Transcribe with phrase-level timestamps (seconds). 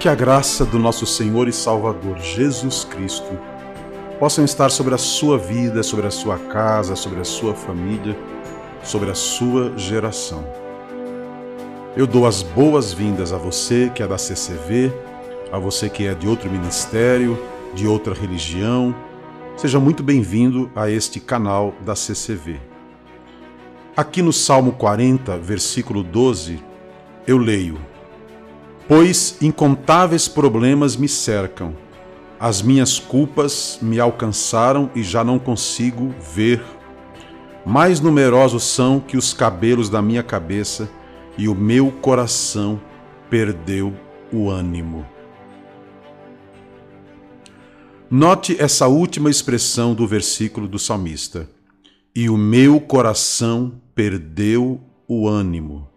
[0.00, 3.38] Que a graça do nosso Senhor e Salvador Jesus Cristo
[4.18, 8.16] possam estar sobre a sua vida, sobre a sua casa, sobre a sua família,
[8.82, 10.42] sobre a sua geração.
[11.94, 14.90] Eu dou as boas-vindas a você que é da CCV,
[15.52, 17.38] a você que é de outro ministério,
[17.74, 18.96] de outra religião.
[19.54, 22.58] Seja muito bem-vindo a este canal da CCV.
[23.94, 26.58] Aqui no Salmo 40, versículo 12,
[27.26, 27.89] eu leio:
[28.90, 31.76] Pois incontáveis problemas me cercam,
[32.40, 36.60] as minhas culpas me alcançaram e já não consigo ver.
[37.64, 40.90] Mais numerosos são que os cabelos da minha cabeça,
[41.38, 42.80] e o meu coração
[43.30, 43.94] perdeu
[44.32, 45.06] o ânimo.
[48.10, 51.48] Note essa última expressão do versículo do salmista:
[52.12, 55.89] E o meu coração perdeu o ânimo.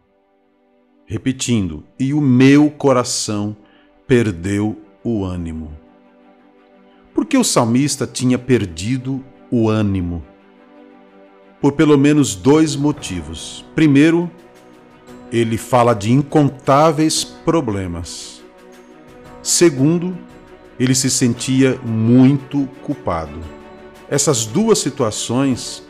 [1.14, 3.56] Repetindo, e o meu coração
[4.08, 5.72] perdeu o ânimo.
[7.14, 10.24] Porque o salmista tinha perdido o ânimo?
[11.62, 13.64] Por pelo menos dois motivos.
[13.76, 14.28] Primeiro,
[15.32, 18.42] ele fala de incontáveis problemas.
[19.44, 20.18] Segundo,
[20.80, 23.40] ele se sentia muito culpado.
[24.10, 25.88] Essas duas situações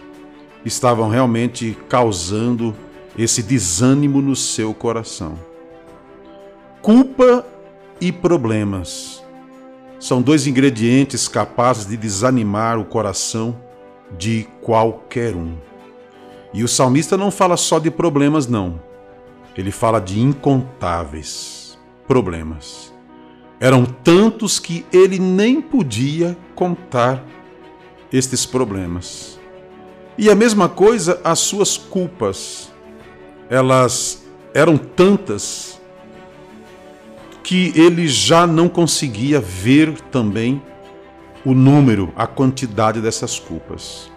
[0.65, 2.75] estavam realmente causando
[3.17, 5.37] esse desânimo no seu coração.
[6.81, 7.45] Culpa
[8.01, 9.23] e problemas
[9.99, 13.57] são dois ingredientes capazes de desanimar o coração
[14.17, 15.55] de qualquer um.
[16.53, 18.81] E o salmista não fala só de problemas, não.
[19.55, 22.91] Ele fala de incontáveis problemas.
[23.59, 27.23] Eram tantos que ele nem podia contar
[28.11, 29.39] estes problemas.
[30.17, 32.72] E a mesma coisa as suas culpas
[33.49, 34.23] elas
[34.53, 35.79] eram tantas
[37.43, 40.61] que ele já não conseguia ver também
[41.45, 44.09] o número, a quantidade dessas culpas.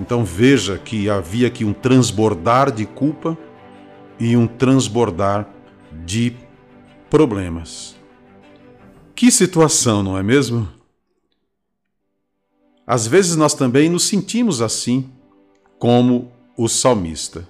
[0.00, 3.38] Então veja que havia aqui um transbordar de culpa
[4.18, 5.48] e um transbordar
[6.04, 6.34] de
[7.08, 7.96] problemas.
[9.14, 10.68] Que situação, não é mesmo?
[12.86, 15.08] Às vezes nós também nos sentimos assim,
[15.78, 17.46] como o salmista.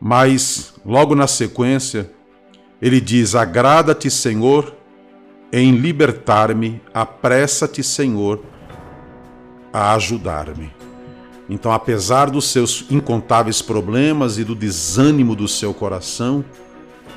[0.00, 2.10] Mas, logo na sequência,
[2.80, 4.74] ele diz: Agrada-te, Senhor,
[5.52, 8.40] em libertar-me, apressa-te, Senhor,
[9.72, 10.72] a ajudar-me.
[11.48, 16.44] Então, apesar dos seus incontáveis problemas e do desânimo do seu coração,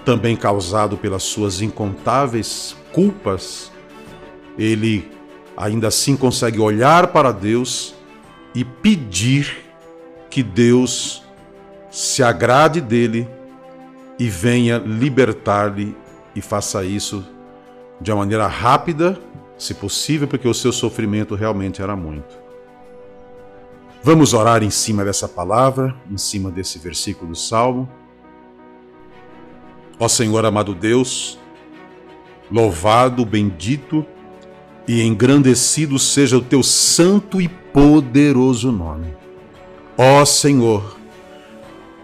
[0.03, 3.71] também causado pelas suas incontáveis culpas,
[4.57, 5.09] ele
[5.55, 7.93] ainda assim consegue olhar para Deus
[8.55, 9.55] e pedir
[10.29, 11.22] que Deus
[11.93, 13.29] se agrade dele
[14.17, 15.95] e venha libertar-lhe
[16.35, 17.23] e faça isso
[18.01, 19.15] de uma maneira rápida,
[19.59, 22.35] se possível, porque o seu sofrimento realmente era muito.
[24.01, 27.87] Vamos orar em cima dessa palavra, em cima desse versículo do Salmo.
[29.99, 31.37] Ó Senhor amado Deus,
[32.51, 34.03] louvado, bendito
[34.87, 39.15] e engrandecido seja o teu santo e poderoso nome.
[39.95, 41.02] Ó Senhor,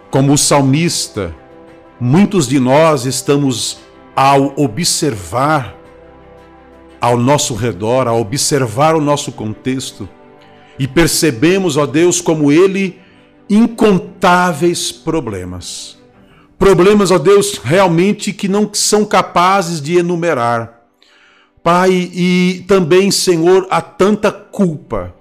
[0.10, 1.36] como o salmista,
[2.00, 3.80] muitos de nós estamos,
[4.16, 5.80] ao observar
[7.00, 10.10] ao nosso redor, ao observar o nosso contexto,
[10.78, 13.00] e percebemos, ó Deus, como Ele
[13.50, 15.98] incontáveis problemas.
[16.58, 20.82] Problemas, ó Deus, realmente que não são capazes de enumerar.
[21.64, 25.14] Pai, e também, Senhor, há tanta culpa,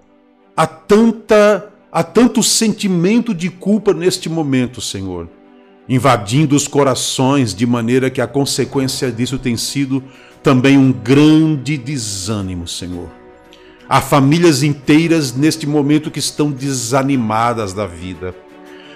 [0.57, 5.29] há tanta Há tanto sentimento de culpa neste momento, Senhor,
[5.89, 10.01] invadindo os corações, de maneira que a consequência disso tem sido
[10.41, 13.09] também um grande desânimo, Senhor.
[13.89, 18.33] Há famílias inteiras neste momento que estão desanimadas da vida.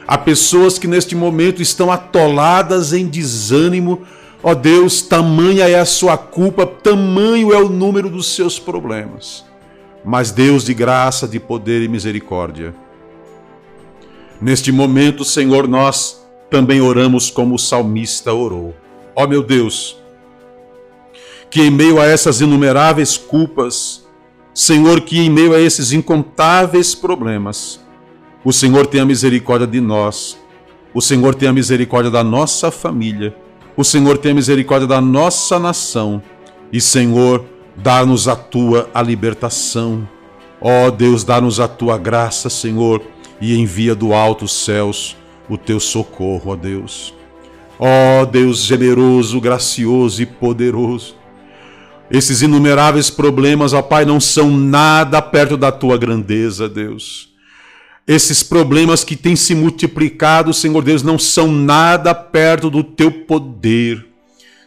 [0.07, 4.03] Há pessoas que neste momento estão atoladas em desânimo.
[4.45, 9.45] Ó oh Deus, tamanha é a sua culpa, tamanho é o número dos seus problemas.
[10.05, 12.73] Mas Deus de graça, de poder e misericórdia,
[14.43, 18.75] Neste momento, Senhor, nós também oramos como o salmista orou.
[19.15, 19.97] Ó meu Deus,
[21.49, 24.05] que em meio a essas inumeráveis culpas,
[24.53, 27.79] Senhor, que em meio a esses incontáveis problemas,
[28.45, 30.37] o Senhor tenha misericórdia de nós,
[30.93, 33.37] o Senhor tenha misericórdia da nossa família,
[33.77, 36.21] o Senhor tenha misericórdia da nossa nação,
[36.73, 37.45] e Senhor,
[37.77, 40.07] dá-nos a tua a libertação.
[40.61, 43.12] Ó Deus, dá-nos a tua graça, Senhor
[43.43, 45.17] e envia do alto os céus
[45.49, 47.13] o teu socorro, ó Deus.
[47.77, 51.17] Ó Deus generoso, gracioso e poderoso,
[52.09, 57.31] Esses inumeráveis problemas, ó Pai, não são nada perto da tua grandeza, Deus.
[58.07, 64.07] Esses problemas que têm se multiplicado, Senhor Deus, não são nada perto do teu poder.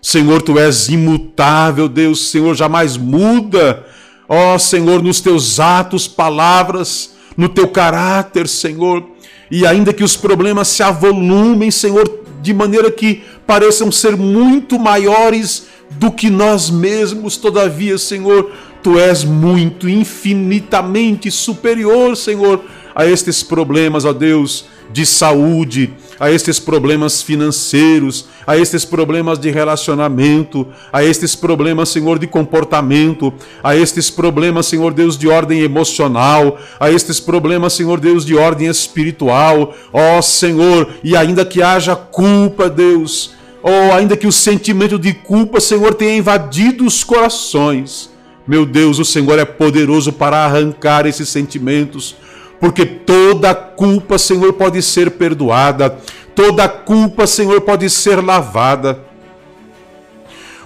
[0.01, 3.86] Senhor, tu és imutável, Deus, Senhor, jamais muda.
[4.28, 9.04] Ó Senhor, nos teus atos, palavras, no teu caráter, Senhor.
[9.50, 12.10] E ainda que os problemas se avolumem, Senhor,
[12.42, 18.52] de maneira que pareçam ser muito maiores do que nós mesmos, todavia, Senhor,
[18.82, 26.60] tu és muito, infinitamente superior, Senhor, a estes problemas, ó Deus, de saúde, a estes
[26.60, 33.34] problemas financeiros, a estes problemas de relacionamento, a estes problemas, Senhor, de comportamento,
[33.64, 38.68] a estes problemas, Senhor Deus, de ordem emocional, a estes problemas, Senhor Deus, de ordem
[38.68, 45.14] espiritual, ó Senhor, e ainda que haja culpa, Deus, ou ainda que o sentimento de
[45.14, 48.14] culpa, Senhor, tenha invadido os corações.
[48.48, 52.16] Meu Deus, o Senhor é poderoso para arrancar esses sentimentos,
[52.60, 55.98] porque toda culpa, Senhor, pode ser perdoada,
[56.34, 59.04] toda culpa, Senhor, pode ser lavada.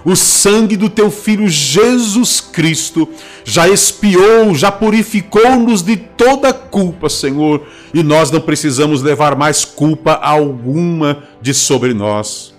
[0.02, 3.06] O sangue do teu filho Jesus Cristo
[3.44, 10.14] já expiou, já purificou-nos de toda culpa, Senhor, e nós não precisamos levar mais culpa
[10.14, 12.54] alguma de sobre nós.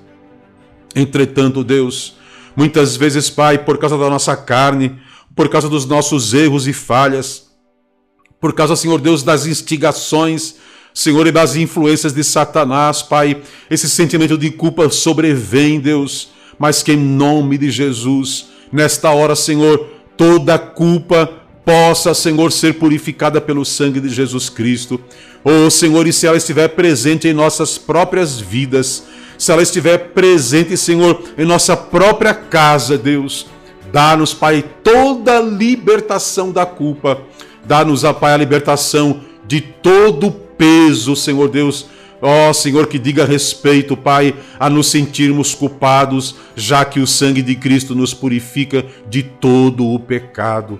[0.96, 2.16] Entretanto, Deus,
[2.56, 5.00] muitas vezes, Pai, por causa da nossa carne,
[5.36, 7.51] por causa dos nossos erros e falhas,
[8.42, 10.56] por causa, Senhor Deus, das instigações,
[10.94, 16.92] Senhor, e das influências de Satanás, Pai, esse sentimento de culpa sobrevém, Deus, mas que
[16.92, 21.32] em nome de Jesus, nesta hora, Senhor, toda culpa
[21.64, 25.00] possa, Senhor, ser purificada pelo sangue de Jesus Cristo.
[25.44, 29.04] Oh, Senhor, e se ela estiver presente em nossas próprias vidas,
[29.38, 33.46] se ela estiver presente, Senhor, em nossa própria casa, Deus.
[33.92, 37.22] Dá-nos, Pai, toda a libertação da culpa.
[37.66, 41.88] Dá-nos, Pai, a libertação de todo o peso, Senhor Deus.
[42.22, 47.56] Ó Senhor, que diga respeito, Pai, a nos sentirmos culpados, já que o sangue de
[47.56, 50.80] Cristo nos purifica de todo o pecado.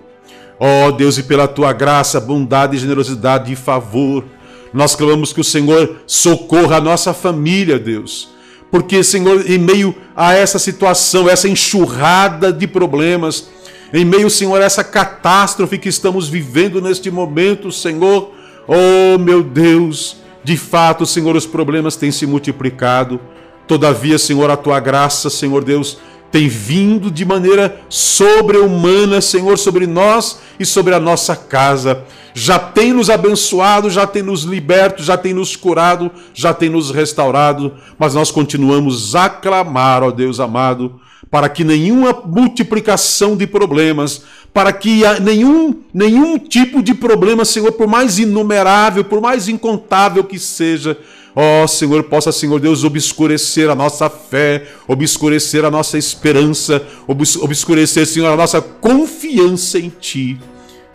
[0.60, 4.24] Ó Deus, e pela tua graça, bondade, generosidade e favor,
[4.72, 8.30] nós clamamos que o Senhor socorra a nossa família, Deus
[8.72, 13.50] porque, Senhor, em meio a essa situação, essa enxurrada de problemas,
[13.94, 18.32] em meio, Senhor, a essa catástrofe que estamos vivendo neste momento, Senhor,
[18.68, 23.20] oh meu Deus, de fato, Senhor, os problemas têm se multiplicado.
[23.68, 25.98] Todavia, Senhor, a tua graça, Senhor Deus,
[26.32, 32.04] tem vindo de maneira sobre-humana, Senhor, sobre nós e sobre a nossa casa.
[32.34, 36.90] Já tem nos abençoado, já tem nos liberto, já tem nos curado, já tem nos
[36.90, 41.00] restaurado, mas nós continuamos a clamar, ó Deus amado,
[41.30, 44.24] para que nenhuma multiplicação de problemas,
[44.54, 50.40] para que nenhum, nenhum tipo de problema, Senhor, por mais inumerável, por mais incontável que
[50.40, 50.98] seja,
[51.36, 58.06] Ó oh, Senhor, possa, Senhor Deus, obscurecer a nossa fé, obscurecer a nossa esperança, obscurecer,
[58.06, 60.40] Senhor, a nossa confiança em Ti.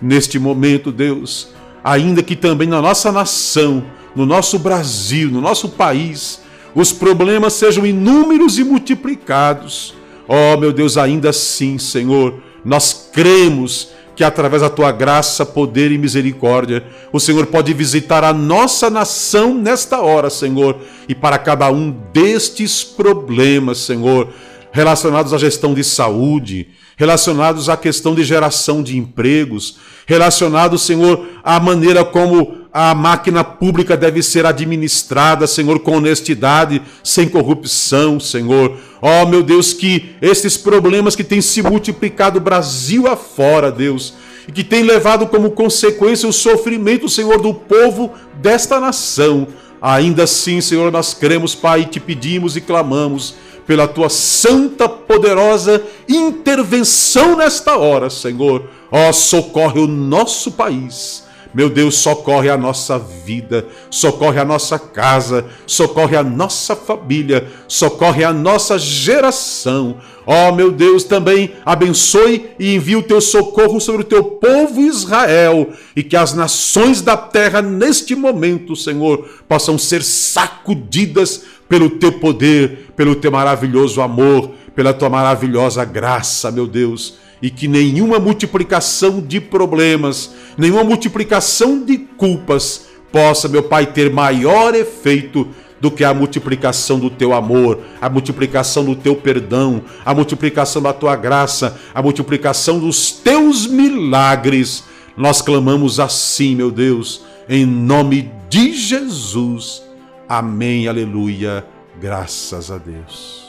[0.01, 1.49] Neste momento, Deus,
[1.83, 3.83] ainda que também na nossa nação,
[4.15, 6.41] no nosso Brasil, no nosso país,
[6.75, 9.95] os problemas sejam inúmeros e multiplicados.
[10.29, 15.93] Ó oh, meu Deus, ainda assim, Senhor, nós cremos que através da tua graça, poder
[15.93, 16.83] e misericórdia,
[17.13, 22.83] o Senhor pode visitar a nossa nação nesta hora, Senhor, e para cada um destes
[22.83, 24.31] problemas, Senhor,
[24.73, 31.61] relacionados à gestão de saúde, relacionados à questão de geração de empregos, relacionados, Senhor, à
[31.61, 38.77] maneira como a máquina pública deve ser administrada, Senhor, com honestidade, sem corrupção, Senhor.
[39.01, 44.13] Ó oh, meu Deus, que esses problemas que têm se multiplicado Brasil afora, Deus,
[44.47, 49.49] e que têm levado como consequência o sofrimento, Senhor, do povo desta nação.
[49.81, 55.83] Ainda assim, Senhor, nós cremos, Pai, e te pedimos e clamamos pela tua santa, poderosa
[56.07, 58.69] intervenção nesta hora, Senhor.
[58.93, 61.25] Ó, oh, socorre o nosso país
[61.57, 68.25] meu Deus, socorre a nossa vida, socorre a nossa casa, socorre a nossa família, socorre
[68.25, 69.97] a nossa geração.
[70.27, 74.83] Ó oh, meu Deus, também abençoe e envie o teu socorro sobre o teu povo
[74.83, 82.13] Israel e que as nações da terra neste momento, Senhor, possam ser sacudidas pelo teu
[82.13, 89.21] poder, pelo teu maravilhoso amor, pela tua maravilhosa graça, meu Deus e que nenhuma multiplicação
[89.21, 95.49] de problemas, nenhuma multiplicação de culpas possa, meu Pai, ter maior efeito
[95.81, 100.93] do que a multiplicação do teu amor, a multiplicação do teu perdão, a multiplicação da
[100.93, 104.85] tua graça, a multiplicação dos teus milagres.
[105.17, 109.83] Nós clamamos assim, meu Deus, em nome de Jesus.
[110.29, 111.65] Amém, aleluia,
[112.01, 113.47] graças a Deus.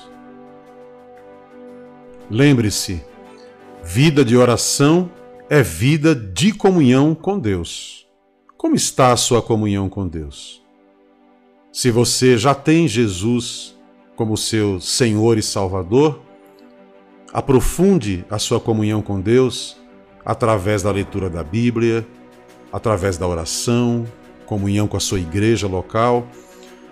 [2.29, 3.01] Lembre-se,
[3.89, 5.09] vida de oração
[5.49, 8.05] é vida de comunhão com Deus.
[8.57, 10.61] Como está a sua comunhão com Deus?
[11.71, 13.77] Se você já tem Jesus
[14.13, 16.19] como seu Senhor e Salvador,
[17.31, 19.77] aprofunde a sua comunhão com Deus
[20.25, 22.05] através da leitura da Bíblia,
[22.73, 24.05] através da oração,
[24.45, 26.27] comunhão com a sua igreja local.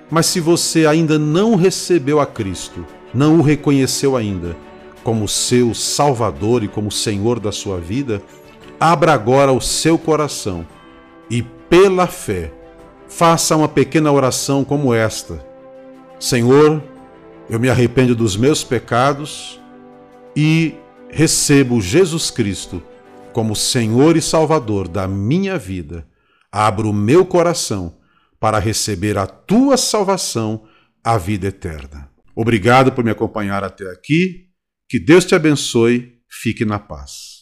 [0.10, 4.56] Mas se você ainda não recebeu a Cristo, não o reconheceu ainda
[5.06, 8.24] como seu Salvador e como Senhor da sua vida,
[8.80, 10.66] abra agora o seu coração
[11.30, 12.52] e, pela fé,
[13.08, 15.46] faça uma pequena oração como esta:
[16.20, 16.84] Senhor,
[17.48, 19.62] eu me arrependo dos meus pecados
[20.36, 20.74] e
[21.08, 22.82] recebo Jesus Cristo
[23.32, 26.08] como Senhor e Salvador da minha vida.
[26.52, 27.98] Abro o meu coração
[28.40, 30.64] para receber a tua salvação,
[31.04, 32.10] a vida eterna.
[32.36, 34.46] Obrigado por me acompanhar até aqui.
[34.88, 36.20] Que Deus te abençoe.
[36.30, 37.35] Fique na paz.